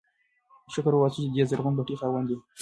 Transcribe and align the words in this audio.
شکر 0.73 0.93
وباسئ 0.93 1.15
چې 1.21 1.21
د 1.25 1.29
دې 1.35 1.43
زرغون 1.49 1.73
پټي 1.77 1.95
خاوندان 2.01 2.27
یئ. 2.29 2.37